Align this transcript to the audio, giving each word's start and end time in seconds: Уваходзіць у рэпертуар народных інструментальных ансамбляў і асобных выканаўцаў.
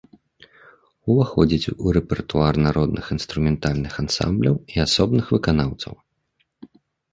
Уваходзіць 1.15 1.71
у 1.75 1.93
рэпертуар 1.97 2.59
народных 2.67 3.05
інструментальных 3.17 3.93
ансамбляў 4.07 4.59
і 4.75 4.85
асобных 4.87 5.25
выканаўцаў. 5.37 5.93